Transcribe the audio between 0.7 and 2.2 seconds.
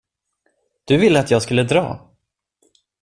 Du ville att jag skulle dra.